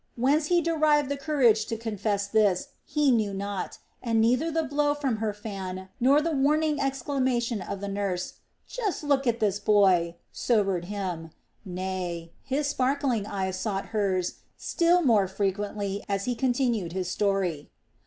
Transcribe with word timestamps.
Whence 0.15 0.47
he 0.47 0.61
derived 0.63 1.09
the 1.09 1.15
courage 1.15 1.67
to 1.67 1.77
confess 1.77 2.25
this, 2.25 2.69
he 2.85 3.11
knew 3.11 3.35
not, 3.35 3.77
and 4.01 4.19
neither 4.19 4.49
the 4.49 4.63
blow 4.63 4.95
from 4.95 5.17
her 5.17 5.31
fan, 5.31 5.89
nor 5.99 6.23
the 6.23 6.31
warning 6.31 6.79
exclamation 6.81 7.61
of 7.61 7.81
the 7.81 7.87
nurse: 7.87 8.33
"Just 8.67 9.03
look 9.03 9.27
at 9.27 9.39
the 9.39 9.61
boy!" 9.63 10.15
sobered 10.31 10.85
him. 10.85 11.29
Nay, 11.63 12.31
his 12.41 12.65
sparkling 12.65 13.27
eyes 13.27 13.59
sought 13.59 13.89
hers 13.93 14.39
still 14.57 15.03
mote 15.03 15.29
frequently 15.29 16.03
as 16.09 16.25
he 16.25 16.33
continued 16.33 16.93
his 16.93 17.07
story. 17.11 17.69